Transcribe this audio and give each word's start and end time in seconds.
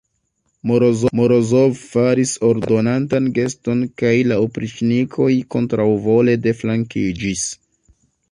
Morozov 1.19 1.75
faris 1.81 2.31
ordonantan 2.47 3.27
geston, 3.35 3.83
kaj 4.03 4.15
la 4.31 4.39
opriĉnikoj 4.45 5.29
kontraŭvole 5.57 6.37
deflankiĝis. 6.47 7.47